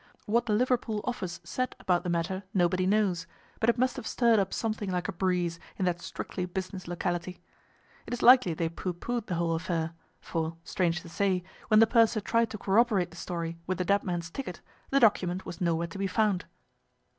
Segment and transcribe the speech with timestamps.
[0.25, 3.27] What the Liverpool office said about the matter nobody knows,
[3.59, 7.39] but it must have stirred up something like a breeze in that strictly business locality.
[8.07, 11.85] It is likely they pooh poohed the whole affair, for, strange to say, when the
[11.85, 14.59] purser tried to corroborate the story with the dead man's ticket
[14.89, 16.45] the document was nowhere to be found.